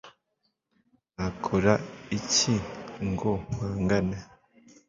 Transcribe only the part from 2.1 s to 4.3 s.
iki ngo mpangane